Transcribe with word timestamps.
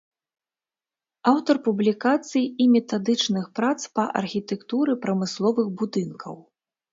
Аўтар 1.31 1.59
публікацый 1.67 2.45
і 2.65 2.67
метадычных 2.77 3.45
прац 3.61 3.77
па 4.01 4.07
архітэктуры 4.23 4.97
прамысловых 5.05 5.67
будынкаў. 5.85 6.35